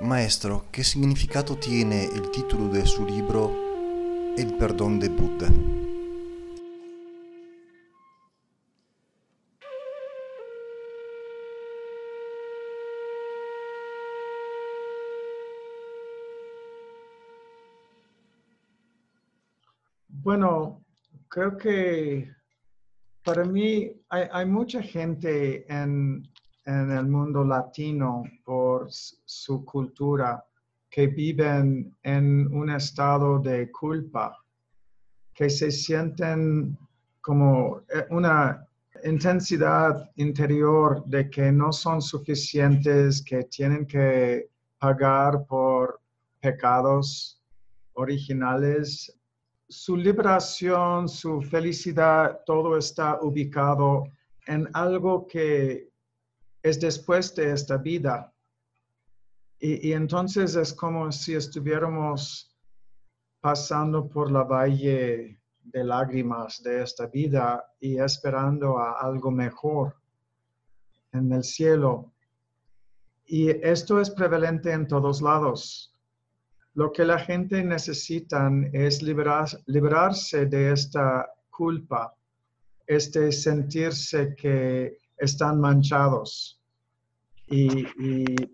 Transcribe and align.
Maestro, 0.00 0.64
¿qué 0.72 0.82
significado 0.82 1.56
tiene 1.56 2.06
el 2.06 2.30
título 2.30 2.68
de 2.68 2.86
su 2.86 3.04
libro 3.04 3.54
El 4.34 4.56
perdón 4.56 4.98
de 4.98 5.10
Buda? 5.10 5.50
Bueno, 20.08 20.82
creo 21.28 21.58
que 21.58 22.32
para 23.22 23.44
mí 23.44 23.92
hay, 24.08 24.46
mucha 24.46 24.82
gente 24.82 25.70
en, 25.70 26.22
en, 26.64 26.90
el 26.90 27.06
mundo 27.06 27.44
latino 27.44 28.24
por 28.44 28.88
su 28.90 29.64
cultura 29.64 30.44
que 30.88 31.06
viven 31.06 31.96
en 32.02 32.52
un 32.52 32.70
estado 32.70 33.38
de 33.38 33.70
culpa, 33.70 34.36
que 35.32 35.48
se 35.48 35.70
sienten 35.70 36.76
como 37.20 37.82
eh, 37.94 38.06
una 38.10 38.66
intensidad 39.04 40.10
interior 40.16 41.04
de 41.06 41.30
que 41.30 41.52
no 41.52 41.72
son 41.72 42.02
suficientes, 42.02 43.22
que 43.22 43.44
tienen 43.44 43.86
que 43.86 44.50
pagar 44.78 45.44
por 45.46 46.00
pecados 46.40 47.40
originales. 47.94 49.16
Su 49.68 49.96
liberación, 49.96 51.08
su 51.08 51.40
felicidad, 51.42 52.40
todo 52.44 52.76
está 52.76 53.20
ubicado 53.22 54.04
en 54.46 54.68
algo 54.72 55.26
que 55.26 55.89
es 56.62 56.80
después 56.80 57.34
de 57.34 57.52
esta 57.52 57.76
vida. 57.76 58.32
Y, 59.58 59.92
entonces 59.92 60.56
es 60.56 60.72
como 60.72 61.12
si 61.12 61.34
estuviéramos 61.34 62.56
pasando 63.40 64.08
por 64.08 64.30
la 64.30 64.42
valle 64.42 65.38
de 65.62 65.84
lágrimas 65.84 66.62
de 66.62 66.82
esta 66.82 67.06
vida 67.06 67.62
y 67.78 67.98
esperando 67.98 68.78
a 68.78 69.00
algo 69.00 69.30
mejor 69.30 69.96
en 71.12 71.30
el 71.32 71.44
cielo. 71.44 72.12
Y 73.26 73.50
esto 73.50 74.00
es 74.00 74.10
prevalente 74.10 74.72
en 74.72 74.88
todos 74.88 75.20
lados 75.20 75.90
lo 76.74 76.92
que 76.92 77.04
la 77.04 77.18
gente 77.18 77.62
necesita 77.62 78.50
es 78.72 79.02
liberarse 79.02 80.46
de 80.46 80.72
esta 80.72 81.28
culpa, 81.50 82.14
este 82.86 83.32
sentirse 83.32 84.34
que 84.36 84.98
están 85.20 85.60
manchados 85.60 86.60
y, 87.50 87.84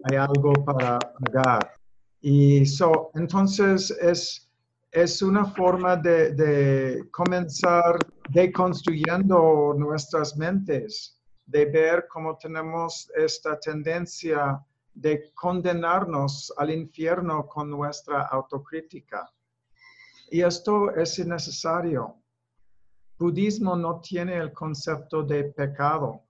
hay 0.04 0.16
algo 0.16 0.52
para 0.64 0.98
pagar. 0.98 1.74
Y 2.20 2.64
so, 2.66 3.10
entonces 3.14 3.90
es, 3.90 4.50
es 4.90 5.22
una 5.22 5.44
forma 5.44 5.96
de, 5.96 6.32
de 6.32 7.08
comenzar 7.10 7.98
deconstruyendo 8.30 9.74
nuestras 9.76 10.36
mentes, 10.36 11.20
de 11.44 11.66
ver 11.66 12.06
cómo 12.08 12.36
tenemos 12.36 13.08
esta 13.14 13.58
tendencia 13.60 14.60
de 14.94 15.30
condenarnos 15.34 16.52
al 16.56 16.70
infierno 16.70 17.46
con 17.46 17.70
nuestra 17.70 18.22
autocrítica. 18.22 19.30
Y 20.30 20.40
esto 20.40 20.90
es 20.96 21.18
innecesario. 21.18 22.16
Budismo 23.18 23.76
no 23.76 24.00
tiene 24.00 24.36
el 24.36 24.52
concepto 24.52 25.22
de 25.22 25.44
pecado 25.44 26.25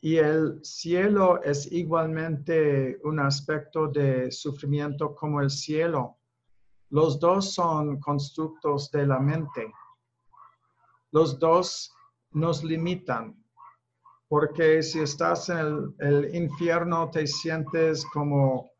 y 0.00 0.16
el 0.16 0.60
cielo 0.64 1.42
es 1.42 1.70
igualmente 1.72 2.98
un 3.04 3.18
aspecto 3.20 3.88
de 3.88 4.30
sufrimiento 4.30 5.14
como 5.14 5.40
el 5.40 5.50
cielo. 5.50 6.18
Los 6.90 7.18
dos 7.18 7.52
son 7.54 7.98
constructos 8.00 8.90
de 8.90 9.06
la 9.06 9.18
mente. 9.18 9.72
Los 11.10 11.38
dos 11.38 11.92
nos 12.30 12.62
limitan 12.62 13.36
porque 14.28 14.82
si 14.82 15.00
estás 15.00 15.48
en 15.48 15.94
el, 15.98 16.34
infierno 16.34 17.10
te 17.10 17.26
sientes 17.26 18.04
como 18.12 18.70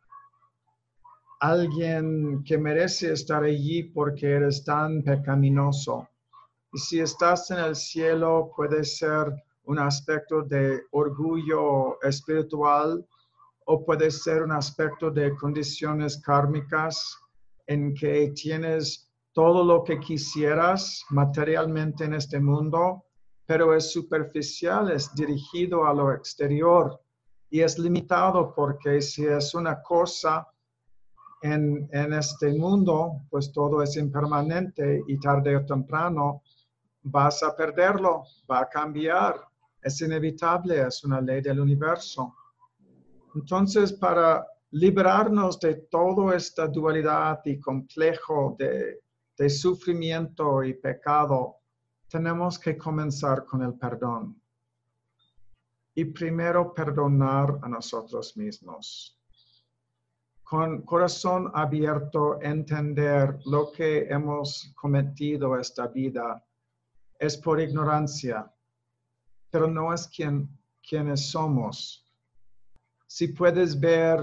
alguien 1.41 2.45
que 2.45 2.59
merece 2.59 3.13
estar 3.13 3.45
allí 3.45 3.85
porque 3.85 4.31
eres 4.31 4.63
tan 4.65 5.03
pecaminoso. 5.03 6.07
Y 6.73 6.79
si 6.79 7.01
estás 7.01 7.51
en 7.51 7.59
el 7.61 7.77
cielo 7.77 8.53
puede 8.55 8.85
ser 8.85 9.33
un 9.69 9.79
aspecto 9.79 10.43
de 10.43 10.83
orgullo 10.93 12.01
espiritual 12.03 13.07
o 13.67 13.85
puede 13.85 14.11
ser 14.11 14.43
un 14.43 14.53
aspecto 14.53 15.11
de 15.11 15.37
condiciones 15.37 16.17
kármicas 16.23 17.19
en 17.67 17.93
que 17.95 18.33
tienes 18.35 19.13
todo 19.35 19.63
lo 19.63 19.85
que 19.85 20.01
quisieras 20.01 21.05
materialmente 21.11 22.05
en 22.07 22.15
este 22.15 22.41
mundo, 22.41 23.05
pero 23.45 23.75
es 23.75 23.93
superficial, 23.93 24.91
es 24.91 25.15
dirigido 25.15 25.87
a 25.87 25.93
lo 25.93 26.15
exterior 26.15 26.99
y 27.51 27.61
es 27.61 27.79
limitado 27.79 28.55
porque 28.55 29.03
si 29.03 29.27
es 29.27 29.55
una 29.55 29.83
cosa 29.83 30.49
en, 31.43 31.91
este 31.93 32.55
mundo, 32.55 33.21
pues 33.29 33.53
todo 33.53 33.83
es 33.83 33.97
impermanente 33.97 35.03
y 35.07 35.21
tarde 35.21 35.57
o 35.57 35.67
temprano 35.67 36.43
vas 37.03 37.43
a 37.43 37.55
perderlo, 37.55 38.25
va 38.51 38.61
a 38.61 38.69
cambiar, 38.69 39.48
es 39.83 40.01
inevitable, 40.01 40.87
es 40.87 41.05
una 41.05 41.21
ley 41.21 41.41
del 41.41 41.61
universo. 41.61 42.35
Entonces, 43.35 43.93
para 43.93 44.47
librarnos 44.71 45.59
de 45.61 45.75
toda 45.91 46.37
esta 46.37 46.67
dualidad 46.67 47.41
y 47.45 47.59
complejo 47.59 48.57
de, 48.59 49.03
de 49.37 49.51
sufrimiento 49.51 50.63
y 50.65 50.75
pecado, 50.75 51.57
tenemos 52.09 52.59
que 52.59 52.77
comenzar 52.77 53.45
con 53.45 53.63
el 53.63 53.75
perdón. 53.75 54.41
Y 55.95 56.05
primero 56.07 56.73
perdonar 56.75 57.59
a 57.63 57.69
nosotros 57.69 58.37
mismos. 58.37 59.19
Con 60.43 60.83
corazón 60.83 61.51
abierto, 61.55 62.41
entender 62.41 63.39
lo 63.45 63.71
que 63.71 64.07
hemos 64.09 64.73
cometido 64.75 65.59
esta 65.59 65.89
vida 65.89 66.43
es 67.19 67.37
por 67.37 67.61
ignorancia, 67.61 68.51
pero 69.51 69.67
no 69.67 69.93
es 69.93 70.09
quien, 70.09 70.49
somos. 71.17 72.05
Si 73.07 73.29
puedes 73.29 73.79
ver 73.79 74.21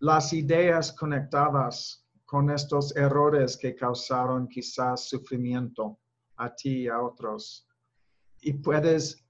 las 0.00 0.32
ideas 0.32 0.92
conectadas 0.92 2.06
con 2.24 2.50
estos 2.50 2.94
errores 2.96 3.56
que 3.56 3.74
causaron 3.74 4.48
quizás 4.48 5.08
sufrimiento, 5.08 5.98
a 6.36 6.54
ti 6.54 6.82
y 6.82 6.88
a 6.88 7.00
otros. 7.00 7.66
Y 8.42 8.52
puedes 8.54 9.24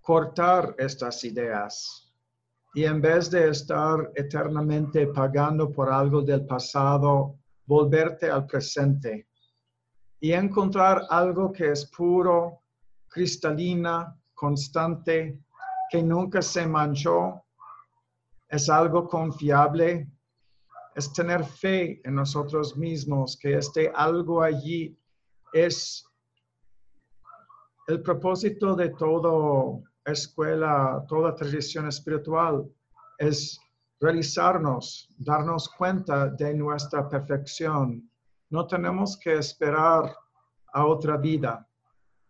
cortar 0.00 0.74
estas 0.78 1.22
ideas. 1.24 2.12
Y 2.74 2.84
en 2.84 3.00
vez 3.00 3.30
de 3.30 3.48
estar 3.48 4.10
eternamente 4.16 5.06
pagando 5.08 5.70
por 5.70 5.90
algo 5.90 6.22
del 6.22 6.44
pasado, 6.44 7.38
volverte 7.66 8.30
al 8.30 8.46
presente 8.46 9.28
y 10.20 10.32
encontrar 10.32 11.02
algo 11.10 11.52
que 11.52 11.70
es 11.70 11.84
puro, 11.86 12.62
cristalina, 13.08 14.18
constante, 14.34 15.38
que 15.90 16.02
nunca 16.02 16.42
se 16.42 16.66
manchó, 16.66 17.44
es 18.48 18.68
algo 18.68 19.08
confiable, 19.08 20.08
es 20.94 21.12
tener 21.12 21.44
fe 21.44 22.00
en 22.04 22.14
nosotros 22.14 22.76
mismos, 22.76 23.36
que 23.40 23.56
este 23.56 23.90
algo 23.94 24.42
allí 24.42 24.96
es 25.52 26.04
el 27.86 28.02
propósito 28.02 28.74
de 28.74 28.90
toda 28.90 29.80
escuela, 30.04 31.04
toda 31.08 31.34
tradición 31.34 31.88
espiritual 31.88 32.68
es 33.18 33.58
realizarnos, 34.00 35.08
darnos 35.18 35.68
cuenta 35.68 36.28
de 36.28 36.54
nuestra 36.54 37.08
perfección. 37.08 38.10
No 38.50 38.66
tenemos 38.66 39.18
que 39.18 39.34
esperar 39.34 40.14
a 40.72 40.86
otra 40.86 41.16
vida. 41.16 41.66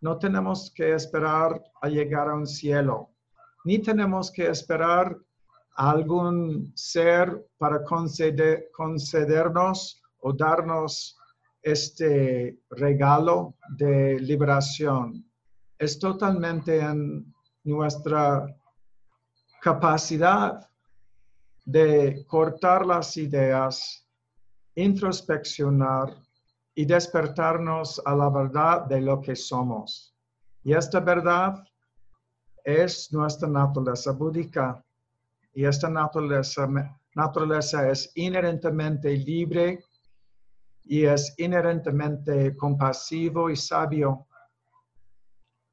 No 0.00 0.18
tenemos 0.18 0.72
que 0.74 0.94
esperar 0.94 1.62
a 1.80 1.88
llegar 1.88 2.28
a 2.28 2.34
un 2.34 2.46
cielo. 2.46 3.10
Ni 3.64 3.78
tenemos 3.78 4.30
que 4.30 4.48
esperar 4.48 5.16
a 5.76 5.90
algún 5.90 6.72
ser 6.74 7.46
para 7.58 7.82
conceder, 7.82 8.70
concedernos 8.72 10.02
o 10.20 10.32
darnos 10.32 11.18
este 11.62 12.58
regalo 12.70 13.56
de 13.76 14.20
liberación. 14.20 15.24
Es 15.78 15.98
totalmente 15.98 16.78
en 16.78 17.34
nuestra 17.64 18.46
capacidad 19.60 20.68
de 21.64 22.24
cortar 22.26 22.84
las 22.84 23.16
ideas, 23.16 24.06
introspeccionar 24.74 26.14
y 26.74 26.84
despertarnos 26.84 28.02
a 28.04 28.14
la 28.14 28.28
verdad 28.28 28.86
de 28.86 29.00
lo 29.00 29.20
que 29.20 29.36
somos. 29.36 30.14
Y 30.62 30.72
esta 30.74 31.00
verdad 31.00 31.64
es 32.64 33.12
nuestra 33.12 33.48
naturaleza 33.48 34.12
búdica. 34.12 34.84
Y 35.52 35.64
esta 35.64 35.88
naturaleza, 35.88 36.68
naturaleza 37.14 37.88
es 37.88 38.10
inherentemente 38.16 39.16
libre 39.16 39.84
y 40.82 41.04
es 41.04 41.34
inherentemente 41.38 42.56
compasivo 42.56 43.50
y 43.50 43.56
sabio. 43.56 44.26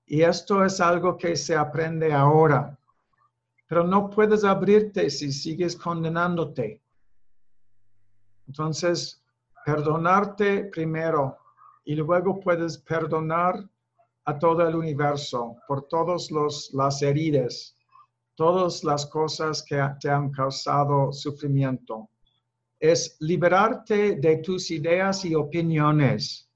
Y 0.05 0.21
esto 0.21 0.63
es 0.63 0.79
algo 0.81 1.17
que 1.17 1.35
se 1.35 1.55
aprende 1.55 2.13
ahora, 2.13 2.77
pero 3.67 3.85
no 3.85 4.09
puedes 4.09 4.43
abrirte 4.43 5.09
si 5.09 5.31
sigues 5.31 5.75
condenándote. 5.75 6.81
Entonces, 8.45 9.23
perdonarte 9.65 10.65
primero 10.65 11.37
y 11.85 11.95
luego 11.95 12.39
puedes 12.39 12.77
perdonar 12.77 13.55
a 14.25 14.37
todo 14.37 14.67
el 14.67 14.75
universo 14.75 15.57
por 15.67 15.87
todas 15.87 16.29
las 16.73 17.01
heridas, 17.01 17.75
todas 18.35 18.83
las 18.83 19.05
cosas 19.05 19.63
que 19.63 19.83
te 19.99 20.09
han 20.09 20.31
causado 20.31 21.11
sufrimiento 21.11 22.11
es 22.81 23.15
liberarte 23.19 24.15
de 24.15 24.37
tus 24.37 24.71
ideas 24.71 25.23
y 25.23 25.35
opiniones. 25.35 26.49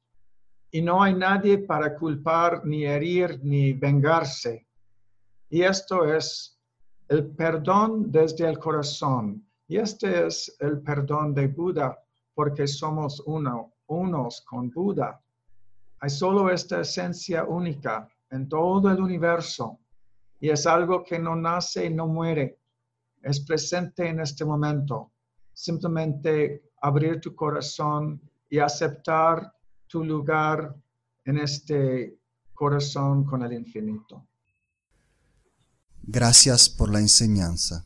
Y 0.71 0.81
no 0.81 1.01
hay 1.03 1.13
nadie 1.13 1.59
para 1.59 1.95
culpar, 1.95 2.65
ni 2.65 2.83
herir, 2.83 3.39
ni 3.43 3.73
vengarse. 3.73 4.67
Y 5.49 5.61
esto 5.61 6.03
es 6.03 6.59
el 7.07 7.27
perdón 7.27 8.11
desde 8.11 8.49
el 8.49 8.57
corazón. 8.57 9.47
Y 9.67 9.77
este 9.77 10.25
es 10.25 10.57
el 10.59 10.81
perdón 10.81 11.35
de 11.35 11.47
Buda, 11.47 11.95
porque 12.35 12.67
somos 12.67 13.23
uno, 13.25 13.73
unos 13.87 14.41
con 14.41 14.69
Buda. 14.69 15.19
Hay 16.01 16.09
solo 16.09 16.51
esta 16.51 16.81
esencia 16.81 17.45
única 17.45 18.07
en 18.29 18.47
todo 18.47 18.91
el 18.91 19.01
universo. 19.01 19.79
Y 20.39 20.49
es 20.49 20.67
algo 20.67 21.03
que 21.03 21.17
no 21.17 21.35
nace 21.35 21.85
y 21.85 21.93
no 21.93 22.05
muere. 22.05 22.59
Es 23.23 23.39
presente 23.39 24.07
en 24.07 24.19
este 24.19 24.45
momento 24.45 25.13
simplemente 25.55 26.73
abrir 26.81 27.19
tu 27.19 27.33
corazón 27.33 28.21
y 28.49 28.59
aceptar 28.59 29.51
tu 29.87 30.03
lugar 30.03 30.75
en 31.23 31.37
este 31.39 32.19
corazón 32.53 33.23
con 33.23 33.41
el 33.41 33.53
infinito. 33.53 34.27
Gracias 36.03 36.69
por 36.69 36.91
la 36.91 36.99
enseñanza. 36.99 37.85